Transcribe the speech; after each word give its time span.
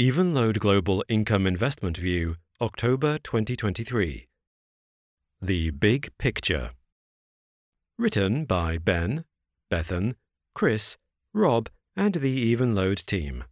Evenlode 0.00 0.58
Global 0.58 1.04
Income 1.10 1.46
Investment 1.46 1.98
View, 1.98 2.36
October 2.62 3.18
2023. 3.18 4.26
The 5.42 5.68
Big 5.68 6.16
Picture. 6.16 6.70
Written 7.98 8.46
by 8.46 8.78
Ben, 8.78 9.26
Bethan, 9.70 10.14
Chris, 10.54 10.96
Rob, 11.34 11.68
and 11.94 12.14
the 12.14 12.56
Evenlode 12.56 13.04
team. 13.04 13.44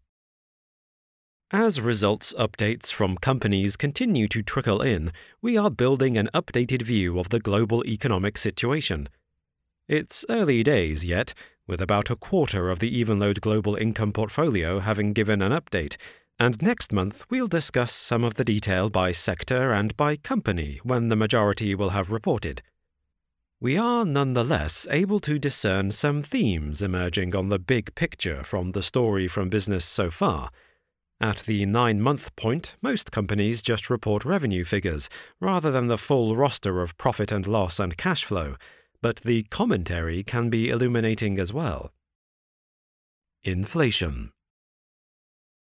As 1.51 1.79
results 1.79 2.33
updates 2.39 2.91
from 2.91 3.19
companies 3.19 3.77
continue 3.77 4.27
to 4.29 4.41
trickle 4.41 4.81
in, 4.81 5.13
we 5.43 5.59
are 5.59 5.71
building 5.71 6.17
an 6.17 6.31
updated 6.33 6.81
view 6.81 7.19
of 7.19 7.29
the 7.29 7.41
global 7.41 7.85
economic 7.85 8.39
situation. 8.39 9.11
It's 9.89 10.25
early 10.31 10.63
days 10.63 11.05
yet, 11.05 11.35
with 11.67 11.83
about 11.83 12.09
a 12.09 12.17
quarter 12.17 12.71
of 12.71 12.79
the 12.79 13.05
Evenlode 13.05 13.43
Global 13.43 13.77
Income 13.77 14.15
portfolio 14.15 14.81
having 14.81 15.13
given 15.13 15.43
an 15.43 15.53
update, 15.53 15.99
and 16.41 16.63
next 16.63 16.91
month 16.91 17.27
we'll 17.29 17.47
discuss 17.47 17.93
some 17.93 18.25
of 18.25 18.37
the 18.37 18.45
detail 18.45 18.89
by 18.89 19.13
sector 19.13 19.73
and 19.73 19.95
by 19.99 20.17
company 20.17 20.81
when 20.83 21.09
the 21.09 21.15
majority 21.15 21.75
will 21.75 21.91
have 21.91 22.11
reported. 22.11 22.63
We 23.61 23.77
are 23.77 24.07
nonetheless 24.07 24.87
able 24.91 25.21
to 25.21 25.39
discern 25.39 25.91
some 25.91 26.23
themes 26.23 26.81
emerging 26.81 27.37
on 27.37 27.51
the 27.51 27.59
big 27.59 27.95
picture 27.95 28.43
from 28.43 28.73
the 28.73 28.83
story 28.83 29.29
from 29.29 29.51
business 29.51 29.85
so 29.85 30.11
far. 30.11 30.51
At 31.21 31.41
the 31.41 31.67
nine 31.67 32.01
month 32.01 32.35
point, 32.37 32.75
most 32.81 33.13
companies 33.13 33.63
just 33.63 33.91
report 33.91 34.25
revenue 34.25 34.65
figures 34.65 35.11
rather 35.41 35.71
than 35.71 35.89
the 35.89 35.99
full 35.99 36.37
roster 36.37 36.81
of 36.81 36.97
profit 36.97 37.31
and 37.31 37.47
loss 37.47 37.79
and 37.79 37.99
cash 37.99 38.25
flow, 38.25 38.57
but 39.03 39.17
the 39.17 39.43
commentary 39.51 40.23
can 40.23 40.49
be 40.49 40.71
illuminating 40.71 41.39
as 41.39 41.53
well. 41.53 41.93
Inflation. 43.43 44.33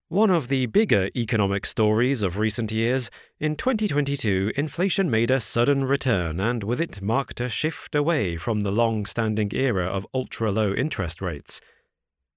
One 0.09 0.31
of 0.31 0.47
the 0.47 0.67
bigger 0.67 1.11
economic 1.17 1.67
stories 1.67 2.23
of 2.23 2.39
recent 2.39 2.71
years, 2.71 3.11
in 3.41 3.57
2022, 3.57 4.53
inflation 4.55 5.11
made 5.11 5.33
a 5.33 5.41
sudden 5.41 5.85
return 5.85 6.39
and 6.39 6.63
with 6.63 6.81
it 6.81 7.03
marked 7.03 7.41
a 7.41 7.49
shift 7.49 7.93
away 7.93 8.37
from 8.37 8.61
the 8.61 8.71
long 8.71 9.05
standing 9.05 9.51
era 9.53 9.85
of 9.85 10.07
ultra 10.15 10.53
low 10.53 10.73
interest 10.73 11.21
rates. 11.21 11.61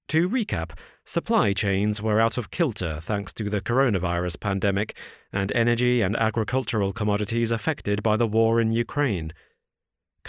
To 0.08 0.28
recap, 0.28 0.72
supply 1.06 1.54
chains 1.54 2.02
were 2.02 2.20
out 2.20 2.40
of 2.40 2.50
kilter 2.50 3.00
thanks 3.02 3.34
to 3.34 3.52
the 3.52 3.62
coronavirus 3.62 4.40
pandemic 4.40 4.98
and 5.32 5.52
energy 5.52 6.02
and 6.02 6.16
agricultural 6.16 6.92
commodities 6.92 7.52
affected 7.52 8.02
by 8.02 8.18
the 8.18 8.26
war 8.26 8.60
in 8.60 8.72
Ukraine. 8.72 9.32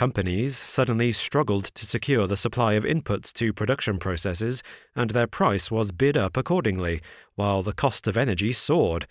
Companies 0.01 0.57
suddenly 0.57 1.13
struggled 1.13 1.67
to 1.75 1.85
secure 1.85 2.27
the 2.27 2.35
supply 2.35 2.73
of 2.73 2.85
inputs 2.85 3.35
to 3.35 3.53
production 3.53 3.99
processes, 3.99 4.63
and 4.97 5.11
their 5.11 5.27
price 5.27 5.71
was 5.71 5.93
bid 5.93 6.17
up 6.17 6.39
accordingly, 6.39 7.03
while 7.35 7.61
the 7.61 7.75
cost 7.75 8.09
of 8.09 8.17
energy 8.17 8.51
soared. 8.51 9.07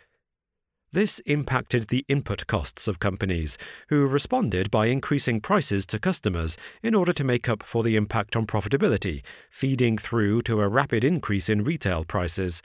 This 0.91 1.19
impacted 1.27 1.89
the 1.89 2.03
input 2.07 2.47
costs 2.47 2.87
of 2.87 2.97
companies, 2.97 3.55
who 3.89 4.07
responded 4.07 4.71
by 4.71 4.87
increasing 4.87 5.39
prices 5.41 5.85
to 5.85 5.99
customers 5.99 6.57
in 6.81 6.95
order 6.95 7.13
to 7.13 7.23
make 7.23 7.47
up 7.47 7.61
for 7.61 7.83
the 7.83 7.95
impact 7.95 8.35
on 8.35 8.47
profitability, 8.47 9.21
feeding 9.51 9.95
through 9.95 10.41
to 10.41 10.59
a 10.59 10.67
rapid 10.67 11.03
increase 11.03 11.49
in 11.49 11.63
retail 11.63 12.03
prices. 12.03 12.63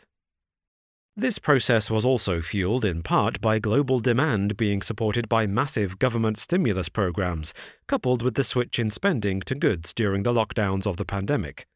This 1.16 1.38
process 1.38 1.90
was 1.90 2.04
also 2.04 2.42
fueled 2.42 2.84
in 2.84 3.00
part 3.00 3.40
by 3.40 3.60
global 3.60 4.00
demand 4.00 4.56
being 4.56 4.82
supported 4.82 5.28
by 5.28 5.46
massive 5.46 6.00
government 6.00 6.38
stimulus 6.38 6.88
programs, 6.88 7.54
coupled 7.86 8.20
with 8.20 8.34
the 8.34 8.42
switch 8.42 8.80
in 8.80 8.90
spending 8.90 9.40
to 9.42 9.54
goods 9.54 9.94
during 9.94 10.24
the 10.24 10.32
lockdowns 10.32 10.88
of 10.88 10.96
the 10.96 11.04
pandemic. 11.04 11.68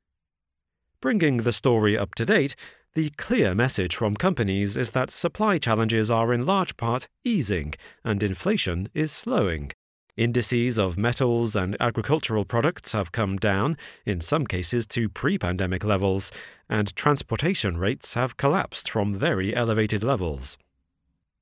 Bringing 1.00 1.36
the 1.36 1.52
story 1.52 1.96
up 1.96 2.16
to 2.16 2.26
date, 2.26 2.56
the 2.94 3.10
clear 3.10 3.54
message 3.54 3.94
from 3.94 4.16
companies 4.16 4.76
is 4.76 4.90
that 4.90 5.08
supply 5.08 5.58
challenges 5.58 6.10
are 6.10 6.34
in 6.34 6.44
large 6.44 6.76
part 6.76 7.06
easing 7.22 7.74
and 8.04 8.24
inflation 8.24 8.88
is 8.92 9.12
slowing. 9.12 9.70
Indices 10.18 10.80
of 10.80 10.98
metals 10.98 11.54
and 11.54 11.76
agricultural 11.78 12.44
products 12.44 12.90
have 12.90 13.12
come 13.12 13.36
down, 13.36 13.76
in 14.04 14.20
some 14.20 14.48
cases 14.48 14.84
to 14.88 15.08
pre 15.08 15.38
pandemic 15.38 15.84
levels, 15.84 16.32
and 16.68 16.92
transportation 16.96 17.76
rates 17.76 18.14
have 18.14 18.36
collapsed 18.36 18.90
from 18.90 19.14
very 19.14 19.54
elevated 19.54 20.02
levels. 20.02 20.58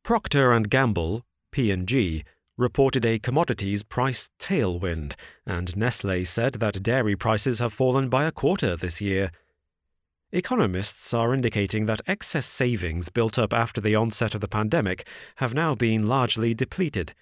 Procter 0.03 0.53
and 0.53 0.69
Gamble, 0.69 1.25
P&G, 1.53 2.22
reported 2.59 3.06
a 3.06 3.19
commodities 3.19 3.82
price 3.82 4.31
tailwind, 4.38 5.14
and 5.47 5.75
Nestle 5.75 6.26
said 6.26 6.56
that 6.56 6.82
dairy 6.82 7.16
prices 7.16 7.60
have 7.60 7.72
fallen 7.72 8.10
by 8.10 8.25
a 8.25 8.31
quarter 8.31 8.76
this 8.76 9.00
year. 9.00 9.31
Economists 10.32 11.14
are 11.14 11.32
indicating 11.32 11.87
that 11.87 12.03
excess 12.06 12.44
savings 12.44 13.08
built 13.08 13.38
up 13.38 13.54
after 13.54 13.81
the 13.81 13.94
onset 13.94 14.34
of 14.34 14.43
the 14.43 14.48
pandemic 14.48 15.08
have 15.37 15.54
now 15.54 15.75
been 15.75 16.06
largely 16.06 16.53
depleted. 16.53 17.14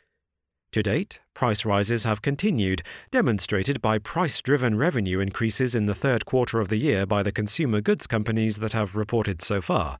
To 0.72 0.82
date, 0.82 1.20
price 1.34 1.64
rises 1.64 2.04
have 2.04 2.22
continued, 2.22 2.82
demonstrated 3.10 3.82
by 3.82 3.98
price 3.98 4.40
driven 4.40 4.78
revenue 4.78 5.20
increases 5.20 5.74
in 5.74 5.86
the 5.86 5.94
third 5.94 6.24
quarter 6.24 6.60
of 6.60 6.68
the 6.68 6.76
year 6.76 7.04
by 7.04 7.22
the 7.22 7.32
consumer 7.32 7.80
goods 7.80 8.06
companies 8.06 8.58
that 8.58 8.72
have 8.72 8.96
reported 8.96 9.42
so 9.42 9.60
far. 9.60 9.98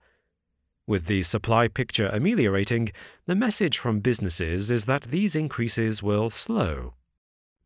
With 0.86 1.06
the 1.06 1.22
supply 1.22 1.68
picture 1.68 2.08
ameliorating, 2.08 2.90
the 3.26 3.34
message 3.34 3.78
from 3.78 4.00
businesses 4.00 4.70
is 4.70 4.84
that 4.84 5.02
these 5.04 5.34
increases 5.34 6.02
will 6.02 6.30
slow. 6.30 6.94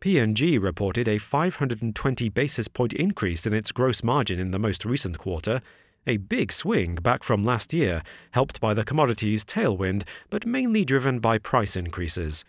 P&G 0.00 0.58
reported 0.58 1.08
a 1.08 1.18
520 1.18 2.28
basis 2.28 2.68
point 2.68 2.92
increase 2.92 3.44
in 3.46 3.52
its 3.52 3.72
gross 3.72 4.04
margin 4.04 4.38
in 4.38 4.52
the 4.52 4.58
most 4.58 4.84
recent 4.84 5.18
quarter, 5.18 5.60
a 6.06 6.18
big 6.18 6.52
swing 6.52 6.94
back 6.94 7.24
from 7.24 7.42
last 7.42 7.72
year, 7.72 8.04
helped 8.30 8.60
by 8.60 8.72
the 8.72 8.84
commodities 8.84 9.44
tailwind, 9.44 10.04
but 10.30 10.46
mainly 10.46 10.84
driven 10.84 11.18
by 11.18 11.38
price 11.38 11.74
increases. 11.74 12.44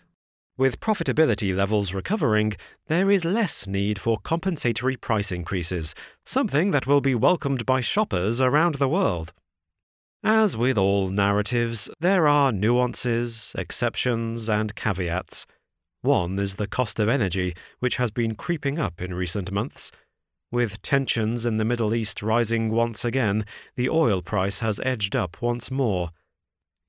With 0.59 0.81
profitability 0.81 1.55
levels 1.55 1.93
recovering, 1.93 2.51
there 2.87 3.09
is 3.09 3.23
less 3.23 3.65
need 3.65 3.97
for 3.97 4.17
compensatory 4.17 4.97
price 4.97 5.31
increases, 5.31 5.95
something 6.25 6.71
that 6.71 6.85
will 6.85 6.99
be 6.99 7.15
welcomed 7.15 7.65
by 7.65 7.79
shoppers 7.79 8.41
around 8.41 8.75
the 8.75 8.89
world. 8.89 9.31
As 10.21 10.57
with 10.57 10.77
all 10.77 11.07
narratives, 11.07 11.89
there 12.01 12.27
are 12.27 12.51
nuances, 12.51 13.55
exceptions, 13.57 14.49
and 14.49 14.75
caveats. 14.75 15.45
One 16.01 16.37
is 16.37 16.55
the 16.55 16.67
cost 16.67 16.99
of 16.99 17.07
energy, 17.07 17.55
which 17.79 17.95
has 17.95 18.11
been 18.11 18.35
creeping 18.35 18.77
up 18.77 19.01
in 19.01 19.13
recent 19.13 19.53
months. 19.53 19.93
With 20.51 20.81
tensions 20.81 21.45
in 21.45 21.55
the 21.55 21.63
Middle 21.63 21.93
East 21.93 22.21
rising 22.21 22.69
once 22.69 23.05
again, 23.05 23.45
the 23.77 23.87
oil 23.87 24.21
price 24.21 24.59
has 24.59 24.81
edged 24.83 25.15
up 25.15 25.41
once 25.41 25.71
more. 25.71 26.09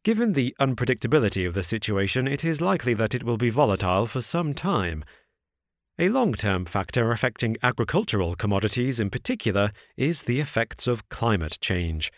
Given 0.03 0.33
the 0.33 0.56
unpredictability 0.59 1.47
of 1.47 1.53
the 1.53 1.62
situation, 1.62 2.27
it 2.27 2.43
is 2.43 2.62
likely 2.62 2.94
that 2.94 3.15
it 3.15 3.22
will 3.22 3.37
be 3.37 3.50
volatile 3.50 4.06
for 4.06 4.22
some 4.22 4.55
time. 4.55 5.05
A 5.99 6.09
long 6.09 6.33
term 6.33 6.65
factor 6.65 7.12
affecting 7.12 7.59
agricultural 7.62 8.34
commodities 8.34 8.99
in 8.99 9.11
particular 9.11 9.72
is 9.99 10.22
the 10.22 10.41
effects 10.41 10.87
of 10.87 11.06
climate 11.11 11.59
change. 11.61 12.11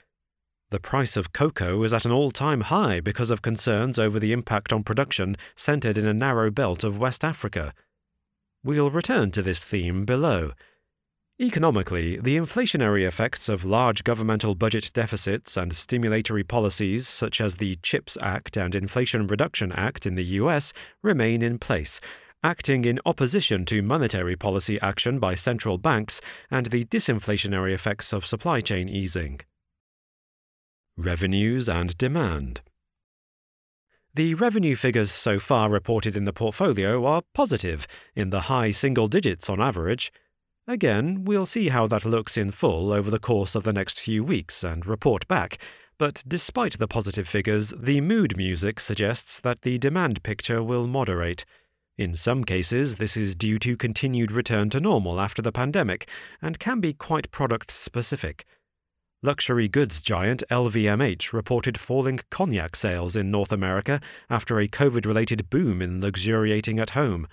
The 0.70 0.78
price 0.78 1.16
of 1.16 1.32
cocoa 1.32 1.82
is 1.82 1.92
at 1.92 2.04
an 2.04 2.12
all 2.12 2.30
time 2.30 2.60
high 2.60 3.00
because 3.00 3.32
of 3.32 3.42
concerns 3.42 3.98
over 3.98 4.20
the 4.20 4.32
impact 4.32 4.72
on 4.72 4.84
production 4.84 5.36
centered 5.56 5.98
in 5.98 6.06
a 6.06 6.14
narrow 6.14 6.52
belt 6.52 6.84
of 6.84 6.98
West 6.98 7.24
Africa. 7.24 7.74
We'll 8.62 8.90
return 8.90 9.32
to 9.32 9.42
this 9.42 9.64
theme 9.64 10.04
below. 10.04 10.52
Economically, 11.42 12.18
the 12.18 12.36
inflationary 12.36 13.04
effects 13.04 13.48
of 13.48 13.64
large 13.64 14.04
governmental 14.04 14.54
budget 14.54 14.92
deficits 14.94 15.56
and 15.56 15.72
stimulatory 15.72 16.46
policies 16.46 17.08
such 17.08 17.40
as 17.40 17.56
the 17.56 17.74
CHIPS 17.82 18.16
Act 18.22 18.56
and 18.56 18.76
Inflation 18.76 19.26
Reduction 19.26 19.72
Act 19.72 20.06
in 20.06 20.14
the 20.14 20.24
US 20.38 20.72
remain 21.02 21.42
in 21.42 21.58
place, 21.58 22.00
acting 22.44 22.84
in 22.84 23.00
opposition 23.04 23.64
to 23.64 23.82
monetary 23.82 24.36
policy 24.36 24.80
action 24.82 25.18
by 25.18 25.34
central 25.34 25.78
banks 25.78 26.20
and 26.48 26.66
the 26.66 26.84
disinflationary 26.84 27.74
effects 27.74 28.12
of 28.12 28.24
supply 28.24 28.60
chain 28.60 28.88
easing. 28.88 29.40
Revenues 30.96 31.68
and 31.68 31.98
demand. 31.98 32.60
The 34.14 34.34
revenue 34.34 34.76
figures 34.76 35.10
so 35.10 35.40
far 35.40 35.70
reported 35.70 36.16
in 36.16 36.24
the 36.24 36.32
portfolio 36.32 37.04
are 37.04 37.22
positive, 37.34 37.88
in 38.14 38.30
the 38.30 38.42
high 38.42 38.70
single 38.70 39.08
digits 39.08 39.50
on 39.50 39.60
average. 39.60 40.12
Again, 40.68 41.24
we'll 41.24 41.46
see 41.46 41.70
how 41.70 41.88
that 41.88 42.04
looks 42.04 42.36
in 42.36 42.52
full 42.52 42.92
over 42.92 43.10
the 43.10 43.18
course 43.18 43.56
of 43.56 43.64
the 43.64 43.72
next 43.72 43.98
few 43.98 44.22
weeks 44.22 44.62
and 44.62 44.86
report 44.86 45.26
back. 45.26 45.58
But 45.98 46.22
despite 46.26 46.78
the 46.78 46.86
positive 46.86 47.26
figures, 47.26 47.74
the 47.76 48.00
mood 48.00 48.36
music 48.36 48.78
suggests 48.78 49.40
that 49.40 49.62
the 49.62 49.78
demand 49.78 50.22
picture 50.22 50.62
will 50.62 50.86
moderate. 50.86 51.44
In 51.98 52.14
some 52.14 52.44
cases, 52.44 52.96
this 52.96 53.16
is 53.16 53.34
due 53.34 53.58
to 53.58 53.76
continued 53.76 54.32
return 54.32 54.70
to 54.70 54.80
normal 54.80 55.20
after 55.20 55.42
the 55.42 55.52
pandemic 55.52 56.08
and 56.40 56.58
can 56.58 56.80
be 56.80 56.92
quite 56.92 57.30
product 57.30 57.70
specific. 57.70 58.46
Luxury 59.22 59.68
goods 59.68 60.00
giant 60.00 60.42
LVMH 60.50 61.32
reported 61.32 61.78
falling 61.78 62.18
cognac 62.30 62.74
sales 62.74 63.14
in 63.14 63.30
North 63.30 63.52
America 63.52 64.00
after 64.30 64.58
a 64.58 64.66
COVID 64.66 65.06
related 65.06 65.50
boom 65.50 65.82
in 65.82 66.00
luxuriating 66.00 66.80
at 66.80 66.90
home. 66.90 67.28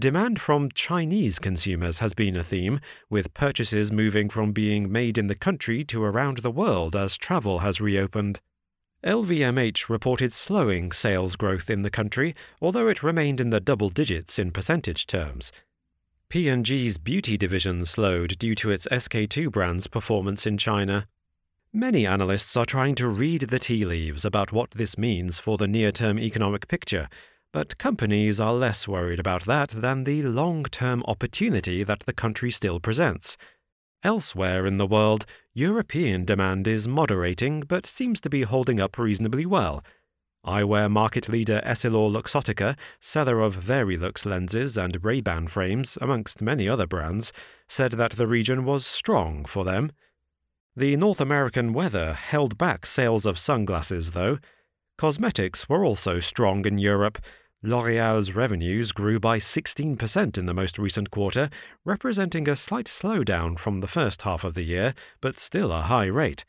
Demand 0.00 0.40
from 0.40 0.70
Chinese 0.72 1.38
consumers 1.38 1.98
has 1.98 2.14
been 2.14 2.34
a 2.34 2.42
theme, 2.42 2.80
with 3.10 3.34
purchases 3.34 3.92
moving 3.92 4.30
from 4.30 4.50
being 4.50 4.90
made 4.90 5.18
in 5.18 5.26
the 5.26 5.34
country 5.34 5.84
to 5.84 6.02
around 6.02 6.38
the 6.38 6.50
world 6.50 6.96
as 6.96 7.18
travel 7.18 7.58
has 7.58 7.82
reopened. 7.82 8.40
LVMH 9.04 9.90
reported 9.90 10.32
slowing 10.32 10.90
sales 10.90 11.36
growth 11.36 11.68
in 11.68 11.82
the 11.82 11.90
country, 11.90 12.34
although 12.62 12.88
it 12.88 13.02
remained 13.02 13.42
in 13.42 13.50
the 13.50 13.60
double 13.60 13.90
digits 13.90 14.38
in 14.38 14.52
percentage 14.52 15.06
terms. 15.06 15.52
P&G's 16.30 16.96
beauty 16.96 17.36
division 17.36 17.84
slowed 17.84 18.38
due 18.38 18.54
to 18.54 18.70
its 18.70 18.88
SK2 18.90 19.52
brand's 19.52 19.86
performance 19.86 20.46
in 20.46 20.56
China. 20.56 21.08
Many 21.74 22.06
analysts 22.06 22.56
are 22.56 22.64
trying 22.64 22.94
to 22.94 23.06
read 23.06 23.42
the 23.42 23.58
tea 23.58 23.84
leaves 23.84 24.24
about 24.24 24.50
what 24.50 24.70
this 24.70 24.96
means 24.96 25.38
for 25.38 25.58
the 25.58 25.68
near-term 25.68 26.18
economic 26.18 26.68
picture, 26.68 27.10
but 27.52 27.78
companies 27.78 28.40
are 28.40 28.54
less 28.54 28.86
worried 28.86 29.18
about 29.18 29.44
that 29.44 29.70
than 29.70 30.04
the 30.04 30.22
long-term 30.22 31.02
opportunity 31.06 31.82
that 31.82 32.00
the 32.00 32.12
country 32.12 32.50
still 32.50 32.78
presents. 32.78 33.36
Elsewhere 34.02 34.66
in 34.66 34.76
the 34.78 34.86
world, 34.86 35.26
European 35.52 36.24
demand 36.24 36.66
is 36.66 36.88
moderating 36.88 37.60
but 37.60 37.86
seems 37.86 38.20
to 38.20 38.30
be 38.30 38.42
holding 38.42 38.80
up 38.80 38.96
reasonably 38.98 39.44
well. 39.44 39.84
Eyewear 40.46 40.90
market 40.90 41.28
leader 41.28 41.60
EssilorLuxottica, 41.66 42.76
seller 42.98 43.40
of 43.40 43.56
Varilux 43.56 44.24
lenses 44.24 44.78
and 44.78 45.04
Ray-Ban 45.04 45.48
frames, 45.48 45.98
amongst 46.00 46.40
many 46.40 46.66
other 46.66 46.86
brands, 46.86 47.30
said 47.68 47.92
that 47.92 48.12
the 48.12 48.26
region 48.26 48.64
was 48.64 48.86
strong 48.86 49.44
for 49.44 49.64
them. 49.64 49.92
The 50.74 50.96
North 50.96 51.20
American 51.20 51.74
weather 51.74 52.14
held 52.14 52.56
back 52.56 52.86
sales 52.86 53.26
of 53.26 53.38
sunglasses, 53.38 54.12
though. 54.12 54.38
Cosmetics 55.00 55.66
were 55.66 55.82
also 55.82 56.20
strong 56.20 56.66
in 56.66 56.76
Europe, 56.76 57.16
L'Oréal's 57.62 58.34
revenues 58.34 58.92
grew 58.92 59.18
by 59.18 59.38
16% 59.38 60.36
in 60.36 60.44
the 60.44 60.52
most 60.52 60.78
recent 60.78 61.10
quarter, 61.10 61.48
representing 61.86 62.46
a 62.46 62.54
slight 62.54 62.84
slowdown 62.84 63.58
from 63.58 63.80
the 63.80 63.86
first 63.86 64.20
half 64.20 64.44
of 64.44 64.52
the 64.52 64.62
year, 64.62 64.92
but 65.22 65.38
still 65.38 65.72
a 65.72 65.80
high 65.80 66.04
rate. 66.04 66.44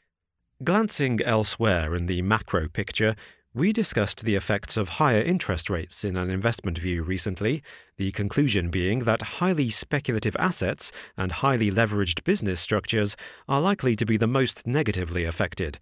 Glancing 0.65 1.21
elsewhere 1.21 1.95
in 1.95 2.07
the 2.07 2.21
macro 2.23 2.67
picture, 2.67 3.15
we 3.53 3.71
discussed 3.71 4.25
the 4.25 4.35
effects 4.35 4.75
of 4.75 4.89
higher 4.89 5.21
interest 5.21 5.69
rates 5.69 6.03
in 6.03 6.17
an 6.17 6.29
investment 6.29 6.77
view 6.77 7.03
recently, 7.03 7.63
the 7.95 8.11
conclusion 8.11 8.69
being 8.69 8.99
that 9.05 9.21
highly 9.21 9.69
speculative 9.69 10.35
assets 10.37 10.91
and 11.15 11.31
highly 11.31 11.71
leveraged 11.71 12.25
business 12.25 12.59
structures 12.59 13.15
are 13.47 13.61
likely 13.61 13.95
to 13.95 14.05
be 14.05 14.17
the 14.17 14.27
most 14.27 14.67
negatively 14.67 15.23
affected. 15.23 15.79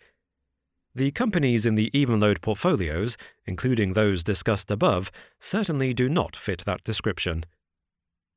The 0.99 1.11
companies 1.11 1.65
in 1.65 1.75
the 1.75 1.89
Evenlode 1.91 2.41
portfolios, 2.41 3.15
including 3.45 3.93
those 3.93 4.21
discussed 4.21 4.69
above, 4.69 5.13
certainly 5.39 5.93
do 5.93 6.09
not 6.09 6.35
fit 6.35 6.65
that 6.65 6.83
description. 6.83 7.45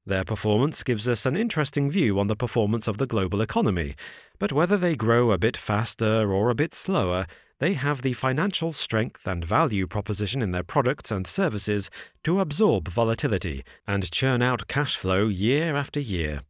Their 0.07 0.25
performance 0.25 0.85
gives 0.85 1.09
us 1.09 1.27
an 1.27 1.37
interesting 1.37 1.91
view 1.91 2.21
on 2.21 2.29
the 2.29 2.37
performance 2.37 2.87
of 2.87 2.99
the 2.99 3.07
global 3.09 3.41
economy, 3.41 3.97
but 4.39 4.53
whether 4.53 4.77
they 4.77 4.95
grow 4.95 5.33
a 5.33 5.39
bit 5.39 5.57
faster 5.57 6.33
or 6.33 6.51
a 6.51 6.55
bit 6.55 6.73
slower, 6.73 7.27
they 7.59 7.73
have 7.73 8.03
the 8.03 8.13
financial 8.13 8.71
strength 8.71 9.27
and 9.27 9.45
value 9.45 9.89
proposition 9.89 10.41
in 10.41 10.53
their 10.53 10.63
products 10.63 11.11
and 11.11 11.27
services 11.27 11.91
to 12.23 12.39
absorb 12.39 12.87
volatility 12.87 13.65
and 13.89 14.13
churn 14.13 14.41
out 14.41 14.69
cash 14.69 14.97
flow 14.97 15.27
year 15.27 15.75
after 15.75 15.99
year. 15.99 16.43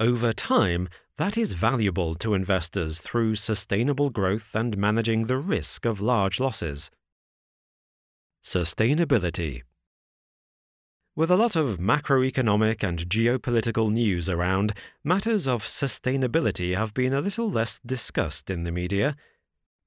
Over 0.00 0.32
time, 0.32 0.88
that 1.16 1.36
is 1.36 1.52
valuable 1.52 2.14
to 2.16 2.34
investors 2.34 3.00
through 3.00 3.34
sustainable 3.34 4.10
growth 4.10 4.54
and 4.54 4.76
managing 4.76 5.26
the 5.26 5.38
risk 5.38 5.84
of 5.84 6.00
large 6.00 6.38
losses. 6.38 6.90
Sustainability 8.44 9.62
with 11.18 11.32
a 11.32 11.36
lot 11.36 11.56
of 11.56 11.78
macroeconomic 11.78 12.84
and 12.84 13.08
geopolitical 13.08 13.90
news 13.90 14.28
around, 14.28 14.72
matters 15.02 15.48
of 15.48 15.64
sustainability 15.64 16.76
have 16.76 16.94
been 16.94 17.12
a 17.12 17.20
little 17.20 17.50
less 17.50 17.80
discussed 17.84 18.50
in 18.50 18.62
the 18.62 18.70
media. 18.70 19.16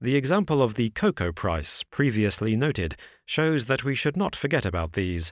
The 0.02 0.18
example 0.18 0.62
of 0.62 0.74
the 0.74 0.90
cocoa 0.90 1.32
price, 1.32 1.86
previously 1.90 2.58
noted, 2.58 2.98
shows 3.26 3.68
that 3.68 3.86
we 3.86 3.96
should 3.96 4.18
not 4.18 4.36
forget 4.36 4.66
about 4.66 4.92
these. 4.92 5.32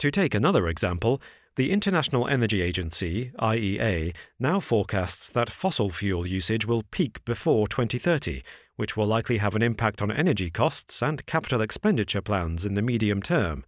To 0.00 0.10
take 0.10 0.34
another 0.34 0.68
example, 0.68 1.22
the 1.56 1.70
International 1.70 2.26
Energy 2.28 2.62
Agency, 2.62 3.30
IEA, 3.38 4.14
now 4.38 4.58
forecasts 4.58 5.28
that 5.28 5.50
fossil 5.50 5.90
fuel 5.90 6.26
usage 6.26 6.64
will 6.64 6.82
peak 6.90 7.22
before 7.26 7.68
2030, 7.68 8.42
which 8.76 8.96
will 8.96 9.06
likely 9.06 9.36
have 9.36 9.54
an 9.54 9.62
impact 9.62 10.00
on 10.00 10.10
energy 10.10 10.50
costs 10.50 11.02
and 11.02 11.26
capital 11.26 11.60
expenditure 11.60 12.22
plans 12.22 12.64
in 12.64 12.72
the 12.72 12.80
medium 12.80 13.20
term. 13.20 13.64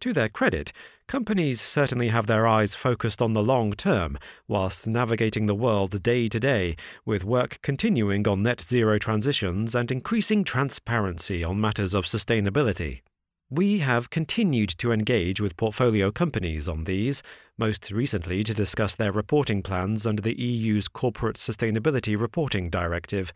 To 0.00 0.12
their 0.12 0.28
credit, 0.28 0.72
companies 1.08 1.62
certainly 1.62 2.08
have 2.08 2.26
their 2.26 2.46
eyes 2.46 2.74
focused 2.74 3.22
on 3.22 3.32
the 3.32 3.42
long 3.42 3.72
term, 3.72 4.18
whilst 4.46 4.86
navigating 4.86 5.46
the 5.46 5.54
world 5.54 6.02
day 6.02 6.28
to 6.28 6.38
day, 6.38 6.76
with 7.06 7.24
work 7.24 7.58
continuing 7.62 8.28
on 8.28 8.42
net 8.42 8.60
zero 8.60 8.98
transitions 8.98 9.74
and 9.74 9.90
increasing 9.90 10.44
transparency 10.44 11.42
on 11.42 11.58
matters 11.58 11.94
of 11.94 12.04
sustainability. 12.04 13.00
We 13.50 13.78
have 13.78 14.10
continued 14.10 14.70
to 14.78 14.90
engage 14.90 15.40
with 15.40 15.56
portfolio 15.56 16.10
companies 16.10 16.68
on 16.68 16.82
these, 16.82 17.22
most 17.56 17.92
recently 17.92 18.42
to 18.42 18.52
discuss 18.52 18.96
their 18.96 19.12
reporting 19.12 19.62
plans 19.62 20.04
under 20.04 20.20
the 20.20 20.34
EU's 20.34 20.88
Corporate 20.88 21.36
Sustainability 21.36 22.18
Reporting 22.18 22.70
Directive. 22.70 23.32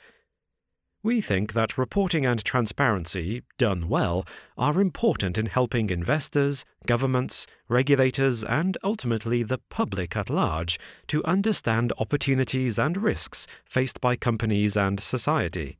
We 1.04 1.20
think 1.20 1.52
that 1.52 1.78
reporting 1.78 2.26
and 2.26 2.44
transparency, 2.44 3.44
done 3.56 3.88
well, 3.88 4.26
are 4.58 4.80
important 4.80 5.38
in 5.38 5.46
helping 5.46 5.90
investors, 5.90 6.64
governments, 6.86 7.46
regulators, 7.68 8.42
and 8.42 8.76
ultimately 8.82 9.44
the 9.44 9.58
public 9.70 10.16
at 10.16 10.28
large 10.28 10.80
to 11.06 11.24
understand 11.24 11.92
opportunities 11.98 12.80
and 12.80 12.96
risks 12.96 13.46
faced 13.64 14.00
by 14.00 14.16
companies 14.16 14.76
and 14.76 14.98
society. 14.98 15.78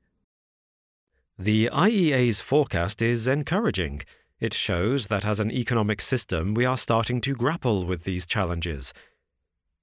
The 1.37 1.69
IEA's 1.73 2.41
forecast 2.41 3.03
is 3.03 3.27
encouraging. 3.27 4.03
It 4.41 4.55
shows 4.55 5.09
that 5.09 5.27
as 5.27 5.39
an 5.39 5.51
economic 5.51 6.01
system 6.01 6.55
we 6.55 6.65
are 6.65 6.77
starting 6.77 7.21
to 7.23 7.35
grapple 7.35 7.85
with 7.85 8.05
these 8.05 8.25
challenges. 8.25 8.95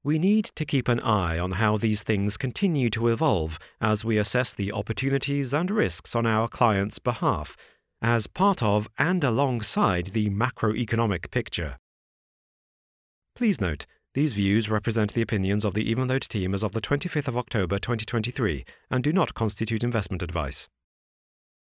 We 0.03 0.17
need 0.17 0.45
to 0.55 0.65
keep 0.65 0.87
an 0.87 0.99
eye 1.01 1.37
on 1.37 1.51
how 1.51 1.77
these 1.77 2.01
things 2.01 2.37
continue 2.37 2.89
to 2.91 3.09
evolve 3.09 3.59
as 3.79 4.03
we 4.03 4.17
assess 4.17 4.53
the 4.53 4.71
opportunities 4.71 5.53
and 5.53 5.69
risks 5.69 6.15
on 6.15 6.25
our 6.25 6.47
clients' 6.47 6.97
behalf, 6.97 7.55
as 8.01 8.25
part 8.25 8.63
of 8.63 8.87
and 8.97 9.23
alongside 9.23 10.07
the 10.07 10.29
macroeconomic 10.29 11.29
picture. 11.29 11.77
Please 13.35 13.61
note, 13.61 13.85
these 14.15 14.33
views 14.33 14.69
represent 14.69 15.13
the 15.13 15.21
opinions 15.21 15.65
of 15.65 15.75
the 15.75 15.93
Evenlode 15.93 16.27
team 16.27 16.55
as 16.55 16.63
of 16.63 16.71
the 16.71 16.81
25th 16.81 17.27
of 17.27 17.37
October 17.37 17.77
2023 17.77 18.65
and 18.89 19.03
do 19.03 19.13
not 19.13 19.35
constitute 19.35 19.83
investment 19.83 20.23
advice. 20.23 20.67